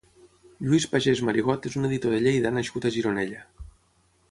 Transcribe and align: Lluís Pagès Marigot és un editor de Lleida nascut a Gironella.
Lluís 0.69 0.87
Pagès 0.93 1.21
Marigot 1.27 1.67
és 1.71 1.77
un 1.81 1.87
editor 1.91 2.15
de 2.17 2.23
Lleida 2.25 2.53
nascut 2.57 2.87
a 2.87 2.93
Gironella. 2.99 3.47